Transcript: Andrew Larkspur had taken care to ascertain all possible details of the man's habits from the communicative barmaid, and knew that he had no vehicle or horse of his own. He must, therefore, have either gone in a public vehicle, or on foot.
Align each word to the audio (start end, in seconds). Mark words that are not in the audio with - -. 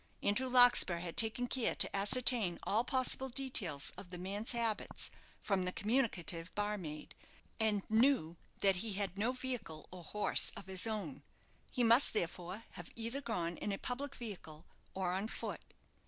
Andrew 0.23 0.47
Larkspur 0.49 0.97
had 0.97 1.15
taken 1.15 1.45
care 1.45 1.75
to 1.75 1.95
ascertain 1.95 2.57
all 2.63 2.83
possible 2.83 3.29
details 3.29 3.93
of 3.97 4.09
the 4.09 4.17
man's 4.17 4.53
habits 4.53 5.11
from 5.39 5.63
the 5.63 5.71
communicative 5.71 6.55
barmaid, 6.55 7.13
and 7.59 7.83
knew 7.87 8.35
that 8.61 8.77
he 8.77 8.93
had 8.93 9.15
no 9.15 9.31
vehicle 9.31 9.87
or 9.91 10.03
horse 10.03 10.49
of 10.57 10.65
his 10.65 10.87
own. 10.87 11.21
He 11.71 11.83
must, 11.83 12.13
therefore, 12.13 12.63
have 12.71 12.89
either 12.95 13.21
gone 13.21 13.57
in 13.57 13.71
a 13.71 13.77
public 13.77 14.15
vehicle, 14.15 14.65
or 14.95 15.11
on 15.11 15.27
foot. 15.27 15.61